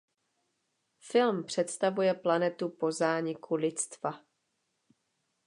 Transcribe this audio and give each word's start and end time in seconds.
Film 0.99 1.43
představuje 1.43 2.13
planetu 2.13 2.69
po 2.69 2.91
zániku 2.91 3.55
lidstva. 3.55 4.21